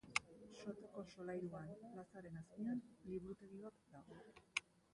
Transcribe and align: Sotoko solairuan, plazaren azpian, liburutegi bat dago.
Sotoko 0.61 1.03
solairuan, 1.09 1.69
plazaren 1.91 2.41
azpian, 2.41 2.81
liburutegi 3.13 3.63
bat 3.69 3.79
dago. 3.95 4.21